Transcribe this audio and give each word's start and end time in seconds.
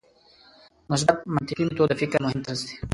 مثبت 0.91 1.17
منطقي 1.35 1.63
میتود 1.65 1.89
د 1.89 1.93
فکر 2.01 2.17
مهم 2.23 2.41
طرز 2.45 2.61
دی. 2.67 2.75